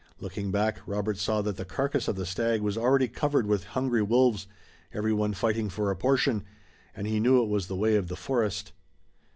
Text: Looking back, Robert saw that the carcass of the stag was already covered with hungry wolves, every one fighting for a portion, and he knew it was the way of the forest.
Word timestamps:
Looking 0.19 0.49
back, 0.49 0.79
Robert 0.87 1.19
saw 1.19 1.43
that 1.43 1.57
the 1.57 1.63
carcass 1.63 2.07
of 2.07 2.15
the 2.15 2.25
stag 2.25 2.61
was 2.61 2.75
already 2.75 3.07
covered 3.07 3.45
with 3.45 3.65
hungry 3.77 4.01
wolves, 4.01 4.47
every 4.91 5.13
one 5.13 5.33
fighting 5.35 5.69
for 5.69 5.91
a 5.91 5.95
portion, 5.95 6.43
and 6.95 7.05
he 7.05 7.19
knew 7.19 7.43
it 7.43 7.47
was 7.49 7.67
the 7.67 7.75
way 7.75 7.95
of 7.95 8.07
the 8.07 8.15
forest. 8.15 8.71